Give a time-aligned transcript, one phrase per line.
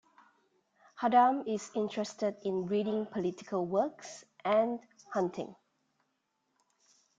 [0.99, 4.79] Khaddam is interested in reading political works and
[5.13, 5.55] hunting.